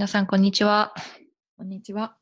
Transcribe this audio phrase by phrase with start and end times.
[0.00, 0.94] 皆さん、こんにちは。
[1.58, 2.16] こんにちは。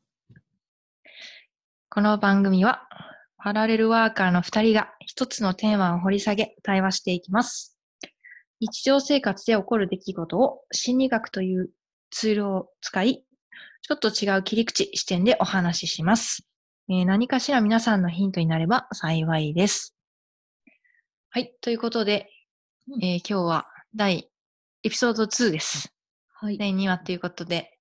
[1.89, 2.89] この番組は、
[3.37, 7.77] パラレルワーカーの2人が一つのテーマを掘り下げ、対話していきます。
[8.59, 11.69] 日常生活で起こる出来事を心理学という
[12.11, 13.23] ツールを使い、
[13.81, 16.45] ちょっと違う切り口、視点でお話しします。
[16.89, 19.95] えー何かしら皆さんのヒントになれば幸いです。
[21.29, 21.53] はい。
[21.61, 22.29] ということで、
[22.89, 24.29] うんえー今日は第
[24.83, 25.93] エピソード2です。
[26.41, 26.57] はい。
[26.57, 27.77] 第2話ということで、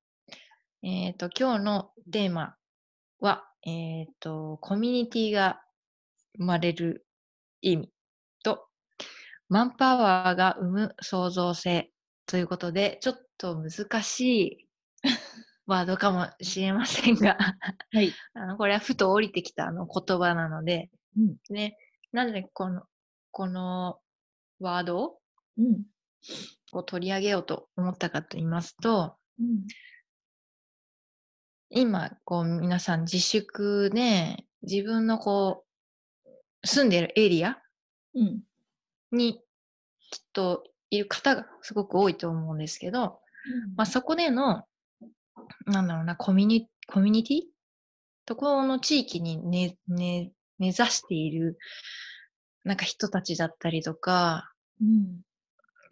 [0.82, 2.56] えっ、と、今日のテーマ
[3.20, 5.60] は、えっ、と、コミュニティが
[6.36, 7.06] 生まれる
[7.60, 7.92] 意味
[8.42, 8.66] と、
[9.48, 11.92] マンパワーが生む創造性
[12.26, 14.68] ということで、ちょっと難しい
[15.66, 17.38] ワードかもしれませんが、
[17.92, 18.12] はい。
[18.34, 21.36] あのこれはふと降りてきたあの言葉なので、うん。
[21.54, 21.78] ね、
[22.10, 22.82] なんでこの、
[23.30, 24.00] この
[24.58, 25.20] ワードを
[25.58, 25.84] うん。
[26.70, 29.66] こう取り上げようと思ったかと言いますと、うん。
[31.70, 35.64] 今、こう、皆さん自粛で、自分のこ
[36.62, 37.58] う、住んでるエリア
[38.14, 38.40] うん。
[39.12, 39.34] に
[40.10, 43.20] きっといる方がすごく多いと思うんですけど、
[43.76, 44.64] まあ、そこでの、
[45.66, 47.42] なんだろうな、コミュニコミュニティ？
[48.26, 51.58] ところの地域に根、ね根ざしている、
[52.64, 55.20] なんか人たちだったりとか、うん。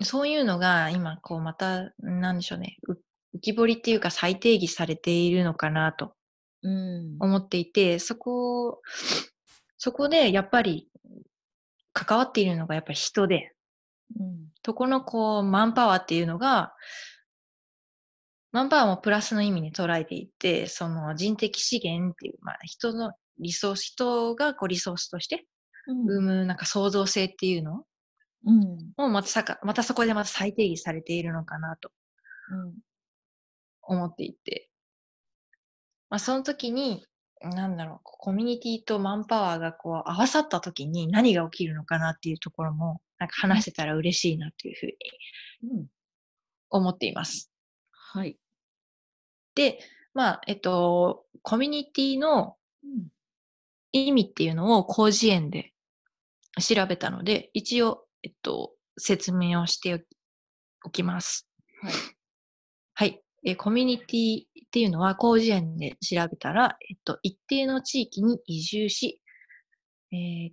[0.02, 2.92] そういうのが今、こう、また、なんでしょうね、う
[3.36, 6.14] 浮き彫りっていうか再定義されているのかなと
[6.62, 7.16] うん。
[7.20, 8.80] 思っていて、そこ、
[9.78, 10.88] そこでやっぱり
[11.92, 13.53] 関わっているのがやっぱり人で、
[14.19, 14.48] うん。
[14.64, 16.75] そこのこう、マンパワーっていうのが、
[18.53, 25.47] マンパワーもプラスの意味に捉えていて、その人的資源っていう、まあ人のリソース、人がこうリソースとして
[25.86, 27.84] 生むなんか創造性っていうの
[28.44, 28.92] うん。
[28.97, 31.91] をまたさか、またそこでまた再定義されているのかなと
[32.52, 32.74] うん。
[33.82, 34.70] 思っていて、
[36.10, 37.04] まあ、その時に、
[37.42, 45.86] なんだろう、コミュニティとマンパワーがこう合わさった時に何が起きるのかなっていうところも、なんか話せたら嬉しいなというふうにうん。
[46.70, 47.50] 思っています。
[47.92, 48.38] はい。
[49.54, 49.78] で、
[50.14, 53.08] まあ、えっと、コミュニティのうん。
[53.92, 55.72] 意味っていうのを広辞苑で
[56.60, 60.04] 調べたので、一応、えっと、説明をして
[60.84, 61.48] おきます。
[61.81, 61.92] はい。
[62.94, 63.22] はい。
[63.44, 69.20] えーコミュニティっていうのは、広辞苑で調べたら、えっと、一定の地域に移住し、
[70.12, 70.50] えー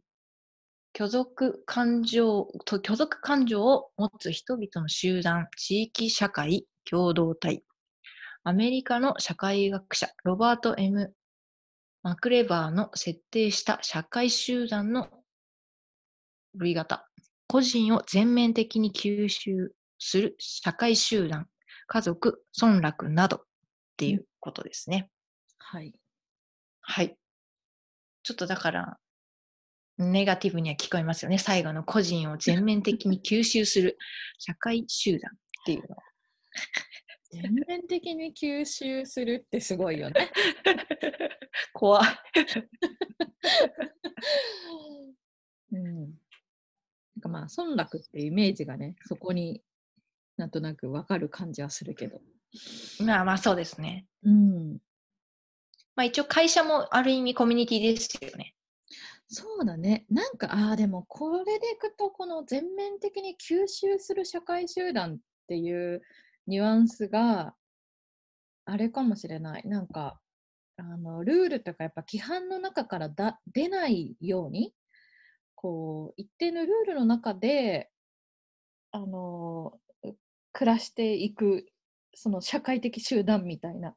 [0.95, 7.63] 居属感情と、居属感情を持つ人々の集団、地域社会、共同体。
[8.44, 11.16] アメリカの社会学者、ロバート・ M・
[12.03, 15.09] マクレバーの設定した社会集団の
[16.56, 17.09] 類型。
[17.53, 21.47] 個人を全面的に吸収する社会集団、
[21.86, 23.41] 家族、村落などっ
[23.96, 25.12] ていうことですね。
[25.59, 25.94] はい。
[26.81, 27.16] はい。
[28.24, 28.97] ちょっとだから、
[30.00, 31.38] ネガティブには聞こえますよね。
[31.38, 34.00] 最後の個人を全面的に吸収する
[34.40, 35.96] 社会集団っていうの。
[37.30, 40.31] 全面的に吸収するってすごいよね。
[41.72, 42.08] 怖い。
[45.74, 46.22] うん。
[47.23, 49.61] かまあ、村落っていうイメージがね、そこに
[50.38, 52.19] なんとなくわかる感じはするけど。
[53.00, 54.06] まあまあそうですね。
[54.23, 54.78] うん。
[55.95, 58.53] まあ一応会社もある意味コミュニティですよね。
[59.28, 60.06] そうだね。
[60.09, 65.17] なんか、ああ、でもこれでいくと、この全面的に吸収する社会集団っ
[65.47, 66.01] ていう
[66.45, 67.56] ニュアンスが
[68.66, 69.67] あれかもしれない。
[69.67, 70.19] なんか、
[70.78, 74.73] あのルールとかやっぱ規範の中からだ出ないように、
[75.63, 77.90] こう、一定のルールの中で、
[78.91, 79.79] あの、
[80.51, 81.66] 暮らしていく、
[82.13, 83.95] その社会的集団みたいな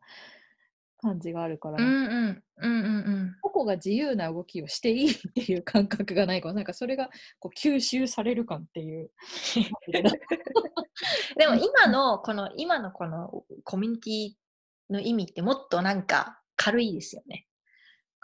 [0.99, 2.45] 感じがあるから、うんうん。
[2.59, 3.37] うんうんうん。
[3.43, 7.11] 個々が自由な動きをしていいっていう感覚がないから、なんかそれが
[7.41, 9.11] こう吸収される感っていう。
[11.37, 14.35] でも今の、この、今のこのコミュニティ
[14.89, 17.49] の意味ってもっとなんか軽いですよね。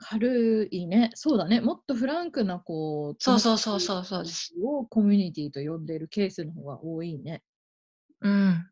[0.03, 1.11] 軽いね。
[1.15, 1.61] そうだね。
[1.61, 4.53] もっとフランクなこう、そうそうそうそうそうです。
[4.63, 7.43] をコミュニティと呼んでいるケースの方が多いね。
[8.21, 8.69] うん。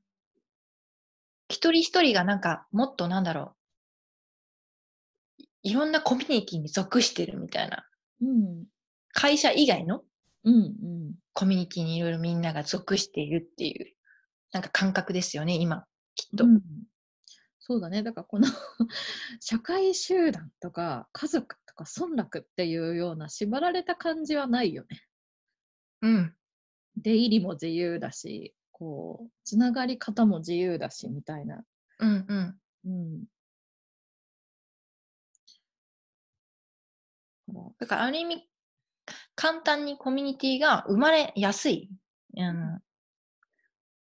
[1.48, 3.54] 一人一人がなんかもっとなんだろ
[5.38, 5.42] う。
[5.42, 7.84] いいろんなコミュニティに属してるみたいな。
[8.22, 8.64] うん。
[9.12, 10.02] 会社以外の
[10.44, 11.14] うんうん。
[11.32, 13.94] コミュニティにいろいろみんなが属しているっていう、
[14.52, 15.84] なんか感覚ですよね、今、
[16.14, 16.44] きっと。
[16.44, 16.60] うん
[17.70, 18.02] そうだね。
[18.02, 18.48] だからこの
[19.38, 25.06] 社会集団とか家族とか村落っていうような縛られた感じはないよね。
[26.02, 26.36] うん。
[26.96, 31.64] 出入りも自由だし、こう、つながり方も自由だしみたいな
[32.00, 32.60] うんうん。
[32.86, 33.24] うん。
[37.78, 38.50] だからある意味、
[39.36, 41.88] 簡単にコミュニティが生まれやすい、
[42.36, 42.82] うん、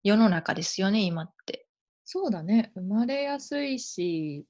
[0.02, 1.67] 世の中ですよね、今って。
[2.10, 2.72] そうだね。
[2.74, 4.46] 生まれやすいし、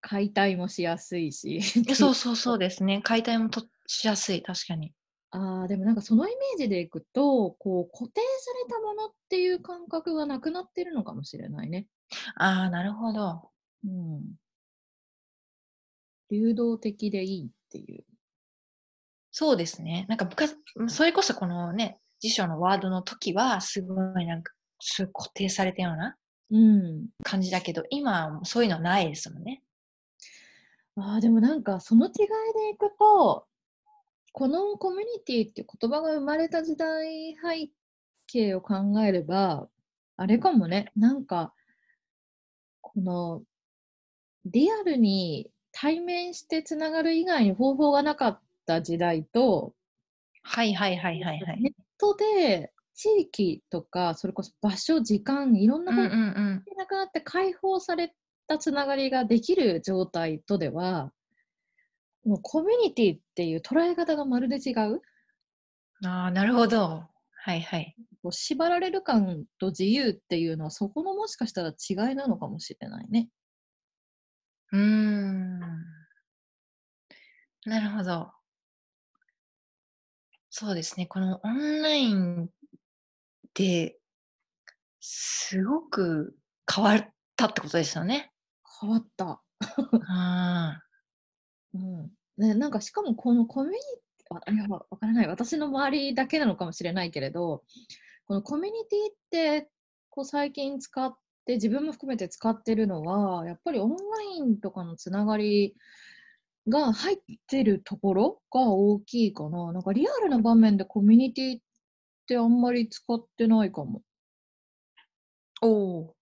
[0.00, 1.60] 解体もしやすいし。
[1.88, 3.00] えそうそうそうですね。
[3.06, 4.92] 解体もとしやすい、確かに。
[5.30, 11.86] ああ、でもなんかそのイメージでいくと、こう固定されたものっていう感覚がなくなってるのかもしれないね。
[12.34, 13.48] ああ、なるほど。
[13.84, 14.34] うん。
[16.28, 18.04] 流動的でいいっていう。
[19.30, 20.06] そうですね。
[20.08, 20.56] なんか昔、
[20.88, 26.16] それこそこのね、辞書のワードの時は、すごいなんか、すごい固定されたような
[26.50, 27.08] うん。
[27.22, 29.62] 感じだけど、今はもうそういうのはないですもんね。
[30.96, 33.46] ああ、でもなんかその違いでいくと、
[34.32, 37.70] このコミュニティっていう言葉が生まれた時代背
[38.26, 39.68] 景を考えれば、
[40.16, 41.54] あれかもね、なんか、
[42.80, 43.42] この、
[44.44, 49.74] リアルに対面してつながる以外に方法がなかった時代と、
[50.42, 51.62] はいはいはいはいはい。
[51.62, 56.64] ネットで地域とか、それこそ場所、時間、いろんなことがうん。
[56.76, 58.14] なくなって解放され
[58.46, 61.10] たつながりができる状態とでは、
[62.26, 65.00] もうコミュニティっていう捉え方がまるで違う。
[66.04, 67.08] ああ、なるほど。
[67.42, 67.96] はいはい。
[68.22, 73.30] こう縛られる感と自由っていうのはそこのもしかしたら違いなのかもしれないね。
[74.72, 75.58] うーん。
[77.64, 78.30] なるほど。
[80.50, 81.06] そうですね。
[81.06, 82.50] このオンライン
[83.54, 83.98] で
[85.00, 86.36] すごく
[86.72, 88.32] 変わったってことですよね。
[88.80, 89.42] 変わった。
[90.08, 90.82] あ
[91.74, 97.64] うんね、なんかしかもこのコミュニティあいやわわからない私の周りだけなのかもしれないけれど
[98.26, 99.68] このコミュニティって
[100.08, 101.14] こう最近使っ
[101.44, 103.96] て自分も含めて使ってるのはやっぱりオンラ
[104.36, 105.74] インとかのつながり
[106.68, 107.18] が入っ
[107.48, 111.60] てるところが大きいかななんかリアルな場面でコミュニティっ
[112.30, 114.02] てあんまり使ってないかも
[115.62, 115.66] あ。
[115.66, 115.68] お
[116.00, 116.14] お。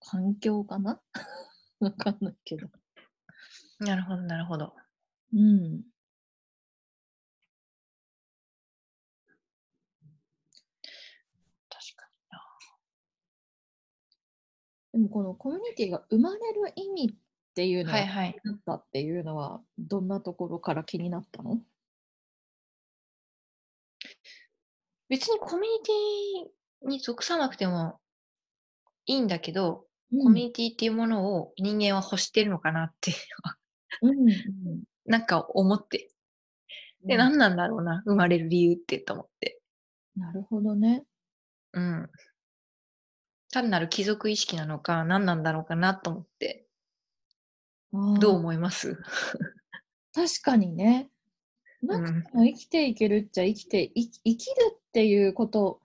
[0.00, 1.00] 環境かな？
[1.80, 2.68] わかんないけど
[3.80, 4.74] なるほど、なるほど。
[5.32, 5.82] うん
[11.70, 12.12] 確か
[14.92, 17.16] でもこのコミュニティが生まれる意味っ
[17.54, 17.84] ていうに。
[17.84, 18.42] のははいはい。
[18.44, 21.62] なったっていうのはどんなところから気になったの？
[25.12, 28.00] 別にコミュニティに属さなくても
[29.04, 33.12] いいんだけど、うんコミュニティっていうものを人間は欲してるのかなって
[34.00, 36.10] うんうんなんか思って。
[37.04, 39.60] で、うん何なんだろうな、生まれる理由ってと思って。
[40.16, 41.04] なるほどね。
[41.74, 42.10] うん。
[43.52, 46.66] 単なる貴族意識なのか、何なんだろうかなと思って。
[48.18, 48.96] どう思います？
[50.14, 51.10] 確かにね。
[51.82, 55.80] なくても生きていけるっちゃ生きてい生きるっていうこと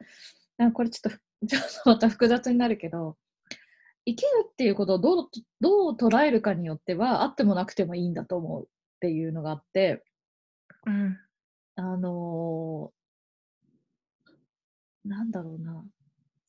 [0.57, 3.17] なんかこれちょっとふ ちょっとまた複雑になるけど
[4.05, 5.29] 生きるっていうことをどう
[5.61, 8.67] どう捉えるかによってはあってもなくてもいいんだと思うっ
[8.99, 10.03] ていうのがあって
[10.85, 11.17] うん。
[11.75, 12.97] あのー
[15.07, 15.85] なんだろうな。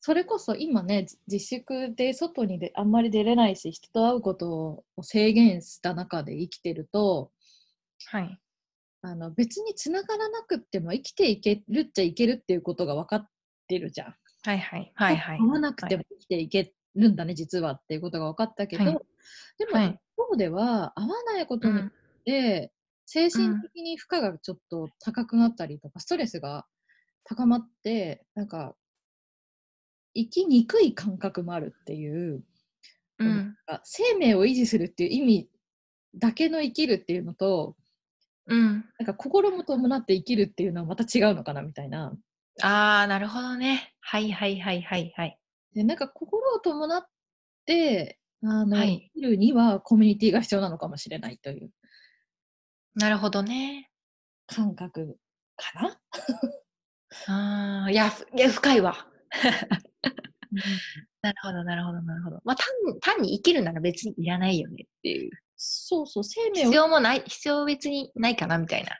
[0.01, 7.31] それこそ今ね、じ自粛で外にであんまり出れないし、人と会うことを制限した中で生きてると、
[8.07, 8.39] はい。
[9.01, 13.29] あの別につながらなくっても生きていけるっちゃいけるっていうことが分かっ
[13.67, 14.15] てるじゃん。
[14.43, 14.91] はいはい。
[14.95, 15.39] はいはい。
[15.39, 18.99] 会わなくても生きていけるんだね、実はっていうことが分かったけど、はい
[19.57, 21.91] でもはい一方では会わないことによっ
[22.25, 22.71] て、
[23.05, 26.65] 精神的に負荷がちょっと高くなったりとか、ストレスが
[27.23, 28.75] 高まって、なんか、
[30.13, 32.43] 生きにくい感覚もあるっていう、
[33.19, 33.55] うん。
[33.83, 35.49] 生命を維持するっていう意味
[36.15, 37.75] だけの生きるっていうのと、
[38.49, 38.85] うん。
[38.99, 42.13] なんか心も伴って生きるっていうのはまた違うのかなみたいな。
[42.61, 43.93] ああ、なるほどね。
[44.01, 45.39] はいはいはいはいはい。
[45.75, 47.05] で、なんか心を伴っ
[47.65, 51.71] て、あの、はい生きるにはコミュニティが必要なのかもしれないという
[52.95, 53.89] なるほどね。
[54.47, 55.17] 感覚
[55.55, 55.99] かな？
[57.27, 59.07] ああ、いや、ふいや深いわ。
[61.21, 62.41] なるほど、なるほど、なるほど。
[62.45, 62.65] まあ、単
[63.01, 65.31] 単に生きるなら別にいらないよねっていう。
[65.61, 68.97] そうそう、生命を必要もない、必要別にないかなみたいな。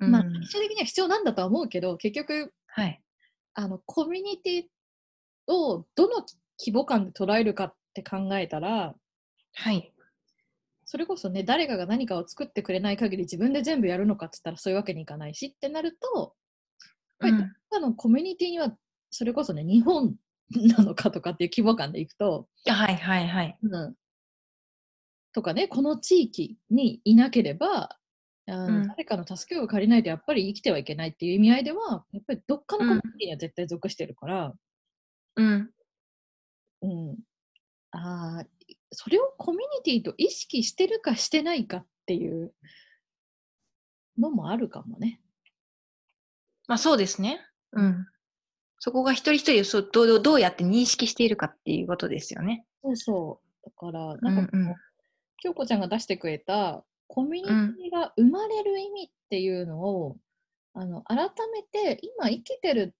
[0.00, 3.02] うん、まあ、最終的には必要なんだとは思うけど、結局、はい。
[3.52, 6.24] あの、コミュニティをどの
[6.58, 8.94] 規模感で捉えるかって考えたら、
[9.52, 9.92] はい。
[10.86, 16.34] それこそね、誰かが何かを作ってくれない限り自分で全部やるのかって言ったらそういうわけにいかないしってなると、
[16.80, 18.74] やっぱりうんどっかのコミュニティには、
[19.10, 20.16] それこそね、日本
[20.50, 23.58] なのかとかっていう規模感でいくと、はいはいはい。
[23.62, 23.94] うん、
[25.34, 27.98] とかねこの地域にいなければ
[28.46, 34.54] あのうん誰かの助けを借りないとやっぱり生きてはいけないっていう意味合いではやっぱりどっかのコミュニティには絶対属してるから、
[35.36, 35.70] うん。
[36.82, 37.16] うん、
[37.90, 38.46] あー
[38.92, 42.52] それをコミュニティと意識してるかしてないかっていう
[44.18, 45.20] のもあるかもね。
[46.68, 47.40] まあそうですね。
[47.72, 48.06] うん。
[48.78, 52.66] そこが一人一人そうどうどうやって認識しているかっていうことですよね。
[52.82, 53.64] そうそう。
[53.64, 54.74] だから、うなんかこう、んうん。
[55.44, 60.16] 京子ちゃんが出してくれたコミュニティが生まれる意味っていうのを、
[60.72, 62.94] あの改めて今生きてる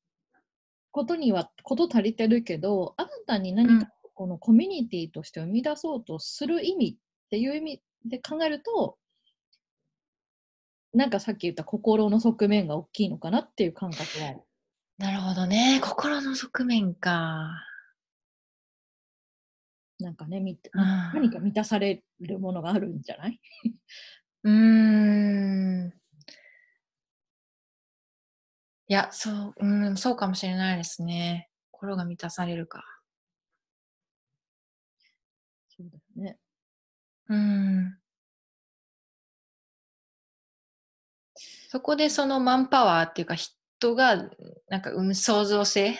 [0.92, 8.96] ことにはこと足りてるけど新たに何かこのコミュニティとして生み出そうとする意味っていう意味で考えると
[10.92, 14.34] なんかさっき言った心の側面が大きいのかなっていう感覚は。
[14.98, 15.80] なるほどね。
[15.82, 17.50] 心の側面か。
[20.04, 20.40] なんかね、
[21.14, 23.40] 何か満たされるものがあるんじゃない？
[24.44, 24.52] うー
[25.88, 25.94] ん。
[28.86, 31.48] いや、そう、うん、そうかもしれないですね。
[31.70, 32.84] 心が満たされるか。
[35.76, 36.38] そうだよね。
[37.28, 37.98] うん。
[41.68, 44.16] そこでそのマンパワーっていうか人が
[44.68, 45.96] なんか生む創造性？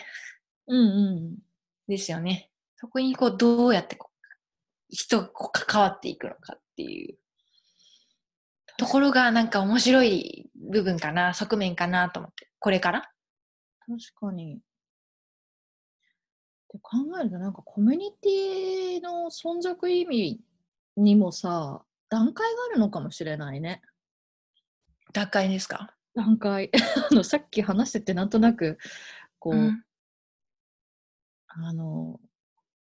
[0.67, 1.37] うんうん。
[1.87, 2.49] ですよね。
[2.85, 4.25] そこにこうどうやってこう
[4.91, 7.17] 人がこう関わっていくのかっていう
[8.77, 12.47] ところがなんか面白い部分かな、側面かなと思って。
[12.59, 13.01] これから？
[13.87, 14.55] 確かに。
[14.55, 14.57] っ
[16.69, 20.39] て考えると、なんかコミュニティの存続意味
[20.97, 23.81] にもさ、段階があるのかもしれないね。
[25.11, 25.95] 脱会ですか？
[26.13, 26.69] 段階。
[27.11, 28.77] あのさっき話してて、なんとなく、
[29.39, 29.81] こう、うん。
[31.47, 32.19] あの、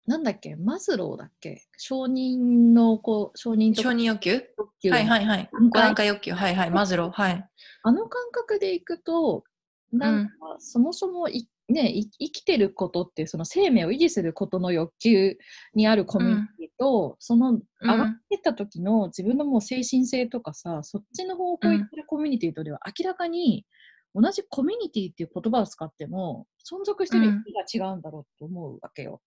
[0.08, 1.62] なんだっけ、マズローだっけ？
[1.76, 4.90] 承認の、こう、承認承認欲求？
[4.90, 5.50] はいはいはい。
[5.52, 6.32] 5段階欲求？
[6.32, 6.70] はいはい。
[6.70, 7.10] マズロー。
[7.10, 7.46] はい。
[7.82, 9.44] あの感覚でいくと、
[9.92, 15.36] なんかそもそもい、ね、い生きてることってその生命を維持することの欲求
[15.74, 23.66] にあるコミュニティと、その上がってった時の自分のもう精神性とかさ、そっちの方向に行ってるコミュニティとでは明らかに
[24.14, 29.20] 同じコミュニティっていう言葉を使っても存続してる意味が違うんだろうと思うわけよ。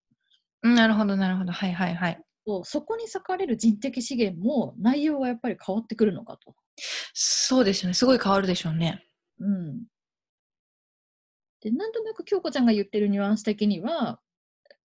[0.63, 1.51] うんなるほどなるほど。
[1.51, 2.24] はいはいはい。
[2.63, 6.56] そこに割かれる人的資源も内容がやっぱり変わってくるのかと。
[7.13, 7.94] そうですよね。
[7.94, 9.06] すごい変わるでしょうね。
[9.39, 9.84] うん。
[11.62, 14.20] で、なんとなく京子ちゃんが言ってるニュアンス的には、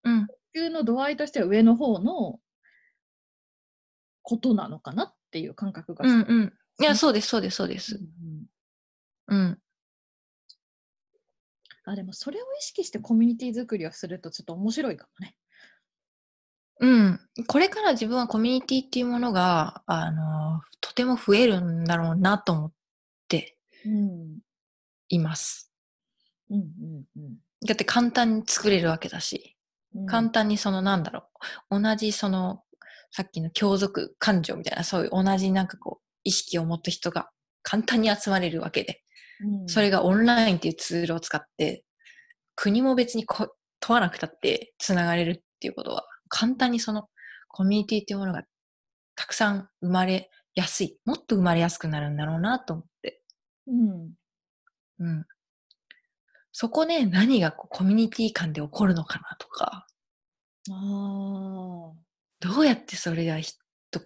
[0.05, 0.27] うん。
[0.55, 2.39] 急の度合いとしては上の方の
[4.23, 6.53] ことなのかなっていう感覚がうんうん。
[6.81, 7.97] いや、そうです、そうです、そうです。
[7.97, 8.47] うん
[9.29, 9.59] うん。
[11.85, 15.37] あでもそれを意識してコミュニティ作りをするとちょっと面白いかもね。
[16.81, 17.21] うん。
[17.47, 22.73] これから自分はコミュニティっていうものが、あの、とても増えるんだろうなと思っ
[23.29, 24.39] てうん。
[25.09, 25.73] います。
[26.51, 29.57] うんうんうんだって簡単に作れるわけだし、
[29.95, 30.07] うん。
[30.07, 31.25] 簡単にそのなんだろ
[31.71, 32.63] う、同じその、
[33.11, 37.31] さっきの共属感情みたいな、そういう同じなんかこう、意識を持った人が
[37.63, 39.03] 簡単に集まれるわけで、
[39.41, 41.83] うんそれがオンラインっていうツールを使って、
[42.55, 43.49] 国も別にこ
[43.81, 47.09] 問わなくたってつながれるっていうことは、簡単にその
[47.49, 48.45] コミュニティっていうものが
[49.15, 53.23] たくさん生まれやすい、もっと生まれやすくなるんだろうなと思って。
[53.67, 54.13] うん。
[55.01, 55.27] うん。
[56.53, 59.87] そこね、何がこうコミュニティ間で起こるのかなとか、
[60.71, 61.93] ああ。
[62.41, 63.59] どうやってそれが人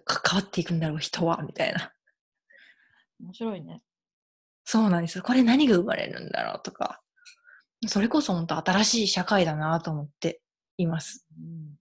[0.05, 1.91] 関わっていくんだろう、人は、みたいな。
[3.19, 3.81] 面白いね。
[4.65, 5.23] そうなんですよ。
[5.23, 7.01] これ何が生まれるんだろうとか、
[7.87, 10.41] それこそ本当新しい社会だなと思って
[10.77, 11.25] います。
[11.37, 11.80] うん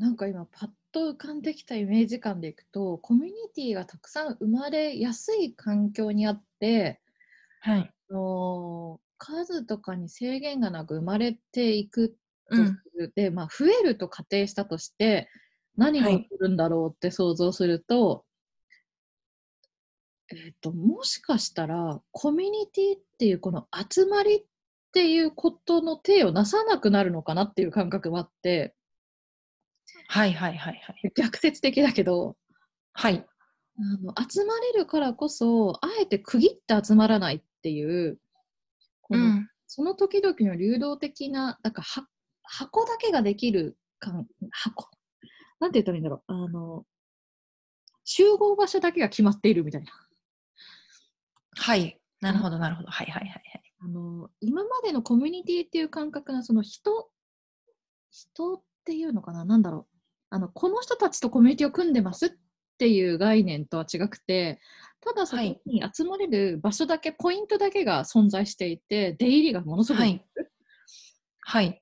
[0.00, 7.00] なんか今パッと浮かんできたイメージ感でいくとコミュニティがたくさん生まれやすい環境にあって
[7.60, 7.92] はい。
[8.10, 12.16] あの数とかに制限がなく生まれていく
[12.48, 12.78] とすうん。
[12.98, 15.28] る、で、まあ、増えると仮定したとして
[15.76, 18.24] 何がはい起こるんだろうって想像すると、
[20.32, 24.44] えっともしかしたらコミュニティっていうこの集まりっ
[24.92, 28.74] ていうことの体をなさなくなるのかなっていう感覚があって
[30.12, 31.12] はいはいはいはい。
[31.16, 32.36] 逆説的だけど
[32.94, 33.24] はい。
[33.78, 38.18] あの集まれるからこそあえて区切って集まらないっていう
[39.02, 39.48] この、うん。
[39.68, 42.08] その時々の流動的ななんかは
[42.42, 44.88] 箱だけができる感箱？
[45.60, 46.84] なんて言ったらいいんだろうあの
[48.04, 49.92] 集合場所だけが決まっているみたいな。
[51.56, 52.00] はい。
[52.20, 52.90] なるほどなるほど。
[52.90, 53.62] はいはいはいはい。
[53.78, 54.28] あの
[55.02, 57.08] コミュニティっていう感覚のその人、
[58.10, 59.96] 人っていうのかな、なんだろう。
[60.30, 62.30] あの、この人たちとコミュニティを組んでますっ
[62.78, 64.60] ていう概念とは違くて、
[65.00, 70.24] ただそこに集まれる場所だけ、ポイントだけが存在していて、出入りがものすごく、はい
[71.42, 71.66] はい。
[71.66, 71.80] っ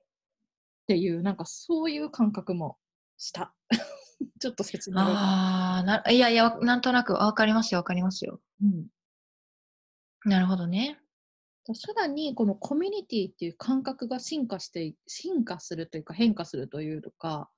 [0.87, 2.77] ていう、なんかそういう感覚も
[3.17, 3.53] した。
[4.39, 5.03] ちょっと説明が。
[5.05, 8.41] ああ、な、いやいや、なんとなくわかりますよ、わかりますよ。
[8.61, 8.87] うん
[10.25, 10.99] なるほどね。
[11.73, 17.49] さらにこのコミュニティっていう感覚が進化してい進化するというか変化するというか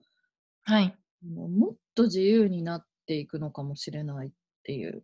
[0.63, 0.95] はい。
[1.27, 4.31] もっと自由になっていくのかもしれないっ
[4.63, 5.03] ていう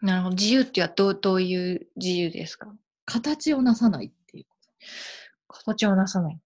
[0.00, 0.36] なるほど。
[0.36, 2.72] 自由っていうのはどう、どういう自由ですか？
[3.04, 4.56] 形をなさないっていうこ
[5.58, 6.38] と形をなさない。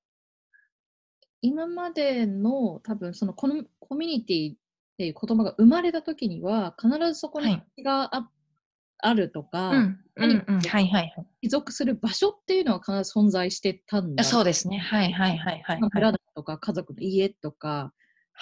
[1.41, 4.57] 今までの多分そのこのコミュニティっ
[4.97, 8.31] ていう言葉が生まれた時には必ずそこにはい気があ,、
[8.99, 9.99] あるとか、うん。
[10.17, 10.29] はい
[10.69, 11.12] はいはい。
[11.43, 14.79] 帰属する場所っていうのは必ず存在してたんだそうですね。
[14.79, 15.81] はいはいはいはい。
[15.81, 17.93] まあ村だとか家族の家とか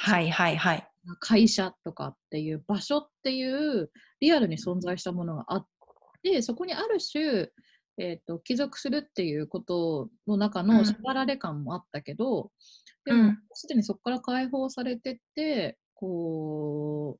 [0.02, 0.86] はいはいはい。
[1.18, 3.90] 会社とかっていう場所っていう
[4.20, 5.66] リアルに存在したものがあっ
[6.22, 7.48] てそこにある種、
[7.98, 12.50] えー、と帰属するっていうことの中うんの縛られ感もあったけど、
[13.04, 17.18] でもうんすでにそこから解放されてってこ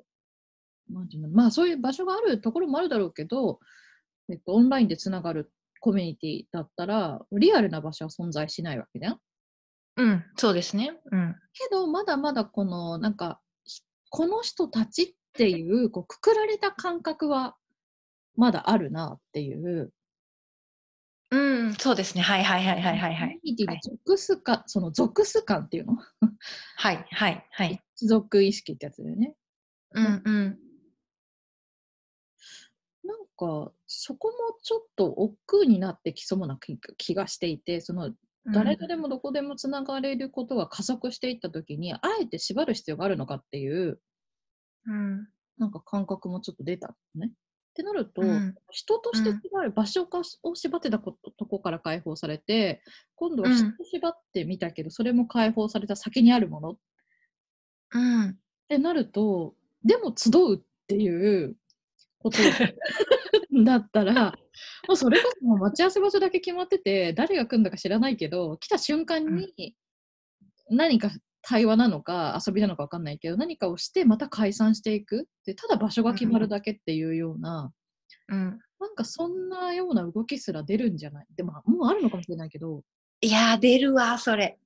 [0.90, 3.60] うなんていうのまあそういう場所があるところもあるだろうけど、
[4.30, 9.18] えっと、オンラインでつながるコミュニティだったらリアルな場所は存在しないわけだよ。
[10.00, 10.24] うん。
[10.36, 10.98] そうですね。
[11.12, 11.36] うん。
[11.52, 17.56] けどまだまだこのなんかひこの人たちっていうこうくくられた感覚は
[18.36, 19.92] まだあるなっていう
[21.32, 22.22] うん、そうですね。
[22.22, 23.40] はいはいはいはいはいはコミュい。
[23.44, 25.96] ニティに属すか、その属す感っていうの？
[26.76, 27.80] はいはいはい。
[27.96, 29.36] 貴族意識ってやつだよね。
[29.92, 30.58] うんうん。
[33.04, 38.12] なんかそこもちょっと億劫になってきそうな気気がしていてその
[38.46, 44.00] 誰とでもどこでもつながれることが加速していった時にあえて縛る必要があるのかっていう。
[44.86, 45.28] うん。
[45.58, 47.32] なんか感覚もちょっと出たのね。
[47.32, 48.54] ってなると、うん。
[48.70, 49.40] 人としてうん。
[49.40, 52.82] 縛る場所かを縛ってたこととこから解放されて
[53.14, 53.56] 今度はうん。
[53.56, 56.70] 人を縛ってみたけど、それも解放された先にあるもの。
[56.70, 56.78] っ
[57.94, 58.38] うん。
[58.68, 61.56] てなるとでも集うっていう
[62.18, 62.38] こと
[63.64, 64.34] だったら
[64.88, 69.74] もうそれこそもう待ち合わせ場所だけ決まってて誰が来るんだか知らないけど来た瞬間に
[70.68, 71.10] 何か
[71.42, 77.72] 対話なのか遊びなのか分かんないけど何かをしてまた解散していくでただ場所が決まるだけっていうような、
[78.28, 78.58] うん。
[78.80, 81.26] なんかそんなような動きすら出るんじゃない？
[81.36, 82.82] でももうあるのかもしれないけど
[83.22, 84.58] いやー、出るわ、それ。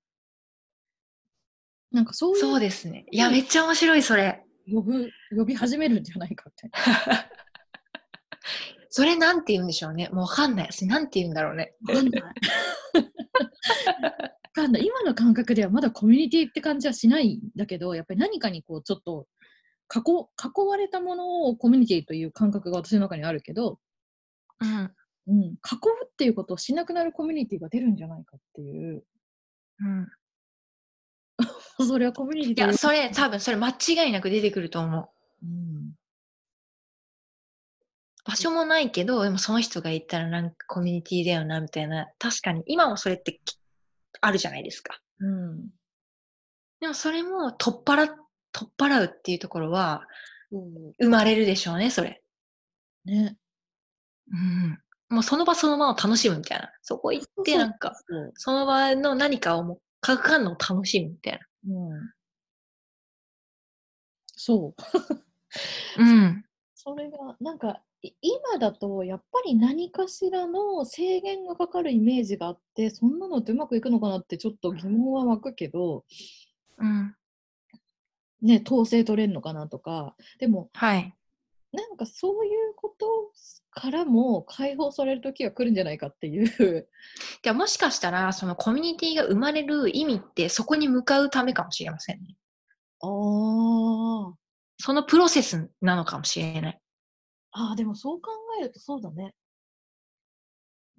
[1.91, 3.05] なんかそうそうですね。
[3.11, 4.45] いや、めっちゃ面白い、それ。
[4.73, 6.71] 呼ぶ呼び始めるんじゃないかって。
[8.97, 10.09] それなんて言うんでしょうね。
[10.13, 10.69] もうわかんない。
[10.71, 11.75] それなんて言うんだろうね。
[11.89, 12.23] わかんない。
[12.23, 12.33] わ
[14.53, 14.87] かんない。
[14.87, 19.27] 今の感覚ではまだコミュニティって感じはしないんだけど、やっぱり何かにこうちょっと
[19.93, 23.81] 囲囲われたものをコミュニティという感覚が私の中にあるけど、
[24.61, 24.93] うん。
[25.27, 25.57] うん、囲う
[26.07, 29.03] っていうことをしなくなるコミュニティが出るんじゃないかっていう、
[29.81, 30.09] うん。
[31.85, 35.09] それはコミュニティいや、それ、多分それ間違いなく出てくると思う。
[35.45, 35.95] うん、
[38.25, 42.09] 場所もないけど、でもその人がいたらなんかコミュニティだよな、みたいな。
[42.19, 43.59] 確かに、今もそれってき
[44.21, 44.99] あるじゃないですか。
[45.21, 45.69] うん、
[46.81, 48.09] でもそれも取っ払、
[48.53, 50.07] 取っ払うっていうところは
[51.01, 52.23] 生まれるでしょうね、それ。
[53.05, 53.37] ね。
[54.33, 54.79] うん。
[55.11, 56.71] もうその場その場を楽しむみたいな。
[56.83, 57.93] そこ行ってなんか、
[58.35, 61.75] その場の何かをもう、化学反応を楽しむみたいな。
[61.75, 62.13] うん、
[64.37, 64.75] そ
[65.99, 66.03] う。
[66.03, 66.45] うん。
[66.75, 76.05] それがなんかい今だとやっぱり何かしらの制限がかかるイメージがあってそんなのってうまくいくのかなってちょっと疑問は湧くけど、
[76.79, 77.15] うん。
[78.43, 81.15] ね、統制取れるのかなとかでもはい。
[81.73, 83.07] なんかそういうこと
[83.71, 86.89] からも解放される時が来るんじゃないかっていう
[87.43, 92.37] じゃあもしかしたら、そのコミュニティが生まれる意味ってそこに向かうためかもしれませんね。
[93.01, 94.33] あー
[94.79, 96.81] そのプロセスなのかもしれない。
[97.57, 99.35] あーでもそう考えるとそうだね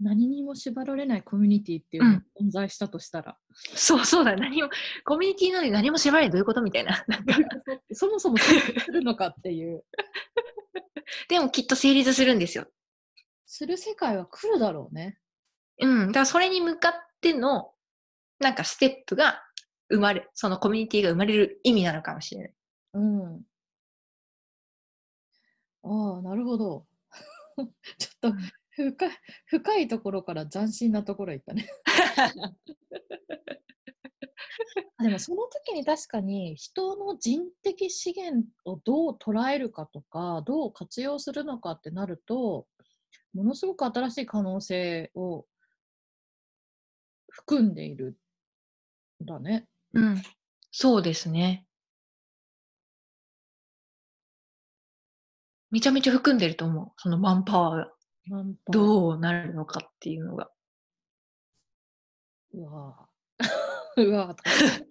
[0.01, 4.69] 何にも縛られないコミュニティっていうのが存在したとしたら、そうそうだ、何も、
[5.05, 7.03] コミュニティなのに何も縛られないどういうことみたいな。
[7.07, 7.49] なんか
[7.93, 9.85] そもそも成立するのかっていう
[11.29, 12.67] でもきっと成立するんですよ。
[13.45, 15.17] する世界は来るだろうね。
[15.79, 16.07] うん。
[16.07, 17.73] だからそれに向かっての、
[18.39, 19.41] なんかステップが
[19.89, 22.53] 生まれ、そのコミュニティが生まれる意味なのかもしれない。
[22.95, 23.45] うん。
[25.85, 26.87] ああ、なるほど。
[27.97, 28.33] ちょっと、
[28.75, 29.09] 深い
[29.45, 31.69] 深いところから斬新なところへ行ったね。
[34.97, 42.67] あ でもその時に確かに人の人的資源をどう捉えるかとかどう活用するのかってなると
[43.33, 45.45] ものすごく新しい可能性を
[47.29, 48.17] 含んでいる
[49.23, 49.67] んだね。
[49.93, 50.21] うん。
[50.71, 51.64] そうですね。
[55.71, 56.91] めちゃめちゃ含んでると思う。
[56.97, 57.91] そのマンパワーが。
[58.71, 60.49] どうなるのかっていうのが。
[62.53, 64.85] うわぁ うわぁ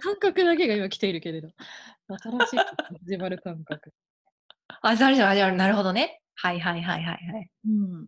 [0.00, 1.48] 感覚だけが今来ているけれど
[2.08, 2.58] 新しい
[3.06, 3.92] 始まる感覚。
[4.82, 6.20] あ、ざるじゃる、なるほどね。
[6.36, 7.50] はいはいはいはいはい。
[7.66, 8.06] うん、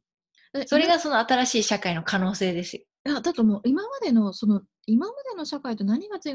[0.54, 2.82] えそれがその新しい社会の可能性ですよ。
[3.04, 6.34] いやだともう今までのその今までの社会と何が違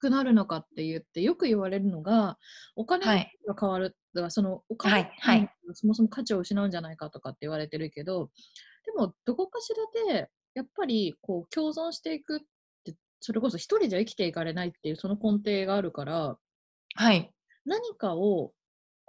[0.00, 2.38] くなるのかって言ってよく言われるのが
[2.76, 3.32] お金がはい。
[3.60, 8.30] 変わる、だからそのお金はいはいがそもそも価値を失うんじゃないかとかって言われてるけど
[8.86, 9.72] でもどこかし
[10.08, 12.40] らでやっぱりこう共存していくっ
[12.84, 16.36] てそれこそ一人じゃ生きていかれないっていうその根底があるから
[16.96, 17.30] はい。
[17.66, 18.52] 何かを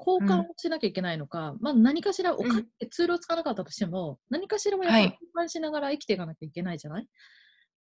[0.04, 7.08] 交換をしなきゃいけないのか、まあ何かしらお金ってツールを使わなかったとしても、何かしらもやっぱりはい交換しながら生きていかなきゃいけないじゃない？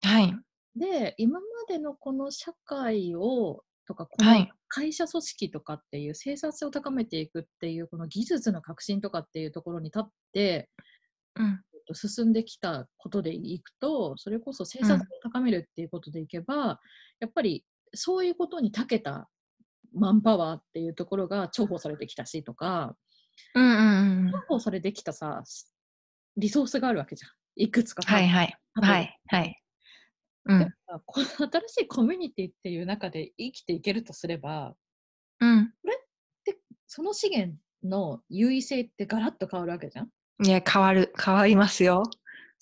[0.04, 0.34] はい。
[0.76, 4.52] で、今までのこの社会を、とか、このはい。
[4.70, 10.70] 会社組織とかっていう生産性を高めていくっていう、この技術の革新とかっていうところに立って、
[11.36, 11.62] うん。
[11.74, 16.80] えっと進んできたことでいくと、それこそ生産性を高めるっていうことでいけば、
[17.20, 19.30] やっぱりそういうことに長けた
[19.94, 22.96] マンパワーっていうところが重宝されてきたしとか、
[23.56, 24.32] うんうんうんうん重。
[24.42, 25.44] 宝されてきたさ、
[26.38, 27.32] リソースがあるわけじゃん。
[27.56, 28.04] いくつか。
[28.06, 28.58] はいはい。
[28.74, 29.61] はいはい。
[30.46, 30.74] うん。
[31.06, 34.76] この 新しいコミュニティっていう中で生きていけるとすれば、
[35.40, 35.74] うん。
[36.88, 40.10] その資源の優位性ってガラッと変わるわけじゃん？
[40.46, 41.14] いや、変わる。
[41.24, 42.04] 変わりますよ。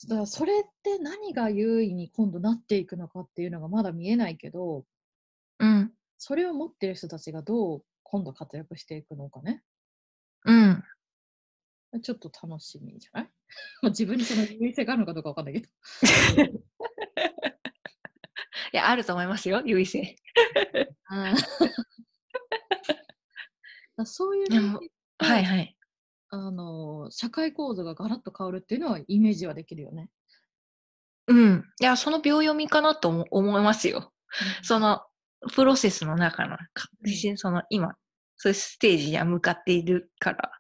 [0.08, 4.86] だからそれって何が優位に今度なっていくのかっていうのがまだ見えないけど、
[5.60, 5.94] うん。
[6.18, 9.64] それを持ってる人たちがどう今度活躍していくのかね？
[10.46, 10.84] うん。
[12.02, 13.32] ちょっと楽しみじゃない？
[13.82, 15.68] ま あ自分にその優位性があるのかどうかわかんないけど。
[18.72, 19.62] いや、あると思いますよ。
[19.66, 20.16] 優位性。
[21.08, 21.70] あー
[23.98, 25.76] だそういうでも意味ではいはい。
[26.30, 30.10] あの社会構造がガラッと変わるっていうのはイメージはできるよね。
[31.28, 31.66] うん。
[31.80, 34.14] いや、その秒読みかなと思思いますよ。
[34.62, 35.02] その
[35.54, 37.96] プロセスの中の、かうんその今、
[38.38, 40.52] そういうステージには向かっているから。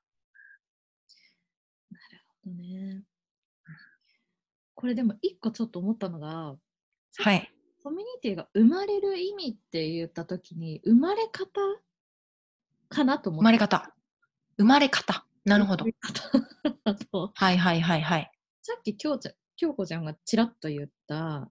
[2.45, 3.03] うんね。
[4.75, 6.55] これでも一個ちょっと思ったのが、
[7.17, 7.51] はい。
[7.83, 11.61] コミュニティが生まれる意味って言ったときに、生まれ方
[12.89, 13.41] かなと思って。
[13.41, 13.93] 生まれ方。
[14.57, 15.25] 生まれ方。
[15.45, 15.85] なるほど
[17.33, 18.31] はいはいはいはい。
[18.61, 21.49] さっき京ちゃん京子ちゃんがちらっと言った、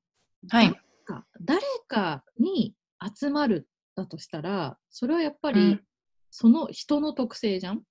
[0.49, 0.81] はい。
[1.05, 2.75] か誰かに
[3.17, 5.85] 集まるだとしたら、それはやっぱりうん
[6.31, 7.83] その人の特性じゃん？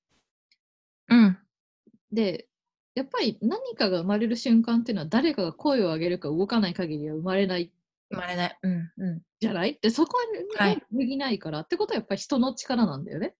[1.10, 1.38] うん。
[2.12, 2.47] で、
[2.93, 7.71] やっぱり何かが生まれる瞬間っていうのは誰かが声を上げるか動かない限りは生まれない
[8.10, 8.58] 生まれない。
[8.62, 9.22] うんうん。
[9.39, 9.72] じゃない？
[9.72, 10.17] ってそこ
[10.60, 13.36] ははい無ぎないから、ってことはやっぱり人の力なんだよね。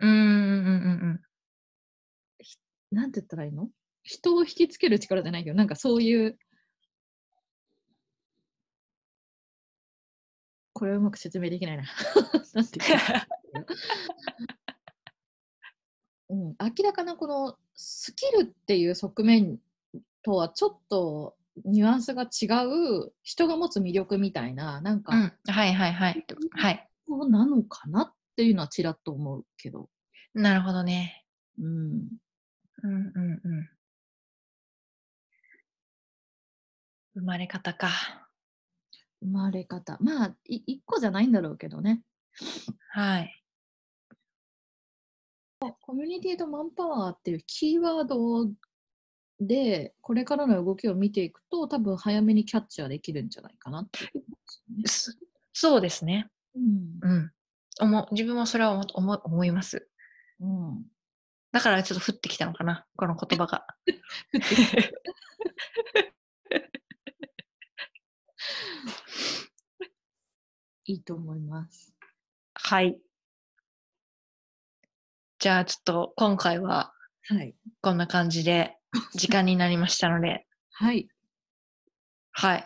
[0.00, 1.20] うんうんうんうん
[2.90, 3.68] なんて言ったらいいの？
[4.02, 6.38] 人を引きつける力じゃないけど、なんかそういう、
[10.72, 11.82] これはうまく説明できないな。
[12.54, 12.96] なんて言
[16.30, 19.58] うん、明らかなこのスキルっていう側面
[20.22, 25.22] とはちょっとニュアンスが違う人が持つ魅力みたいな、なんか、うん。
[25.22, 25.52] うん。
[25.52, 26.26] はいはいはい。
[26.52, 26.88] はい。
[27.30, 29.88] なのかなっていうのはちらっと思うけど。
[30.34, 31.24] なるほどね。
[31.58, 32.08] うん。
[32.82, 33.70] うんうんうん。
[37.14, 37.90] 生まれ方か。
[39.20, 39.98] 生まれ方。
[40.00, 42.02] まあ、い一個じゃないんだろうけどね。
[42.90, 43.42] はい。
[45.80, 48.48] コミュニティとマンパワーっていうキーワード
[49.40, 55.18] で、これからの動きを見ていくと、多分早めにキャッチはできるんじゃないかなっていうことですす
[55.52, 56.28] そうですね。
[56.54, 57.30] うん。
[57.80, 59.88] 思う自分もそれは思思思います。
[60.40, 60.68] うん。
[60.70, 60.84] うん。
[61.52, 63.66] だからちょっと降ってきたのかな、この言葉が。
[70.86, 71.94] いいと思います。
[72.54, 72.98] はい。
[75.38, 76.92] じゃあちょっと今回は
[77.28, 77.54] はい。
[77.82, 78.77] こんな感じで
[79.14, 81.08] 時間になりましたので、はい。
[82.32, 82.64] はい。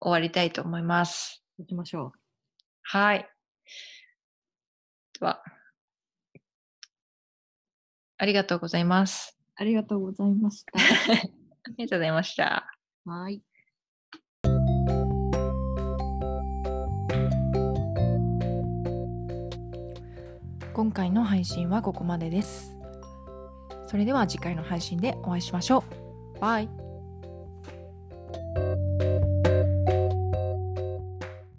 [0.00, 1.42] 終わりたいと思います。
[1.58, 2.12] 行きましょう。
[2.82, 3.28] はい。
[5.18, 5.42] では、
[8.18, 9.38] ありがとうございます。
[9.54, 10.72] ありがとうございました。
[10.78, 10.80] あ
[11.76, 12.66] りがとうございました。
[13.04, 13.42] はい。
[20.72, 22.71] 今回の配信はここまでです。
[23.92, 25.84] それでは次回の配信でお会いしましょ
[26.36, 26.40] う。
[26.40, 26.81] バイ